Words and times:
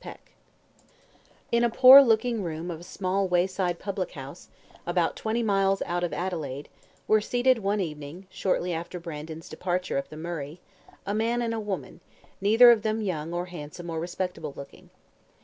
Peck 0.00 0.30
In 1.50 1.64
a 1.64 1.68
poor 1.68 2.02
looking 2.02 2.44
room 2.44 2.70
of 2.70 2.78
a 2.78 2.82
small 2.84 3.26
wayside 3.26 3.80
public 3.80 4.12
house, 4.12 4.46
about 4.86 5.16
twenty 5.16 5.42
miles 5.42 5.82
out 5.84 6.04
of 6.04 6.12
Adelaide, 6.12 6.68
were 7.08 7.20
seated 7.20 7.58
one 7.58 7.80
evening, 7.80 8.28
shortly 8.30 8.72
after 8.72 9.00
Brandon's 9.00 9.48
departure 9.48 9.98
up 9.98 10.08
the 10.08 10.16
Murray, 10.16 10.60
a 11.04 11.14
man 11.14 11.42
and 11.42 11.52
a 11.52 11.58
woman, 11.58 11.98
neither 12.40 12.70
of 12.70 12.82
them 12.82 13.02
young 13.02 13.34
or 13.34 13.46
handsome 13.46 13.90
or 13.90 13.98
respectable 13.98 14.52
looking. 14.56 14.90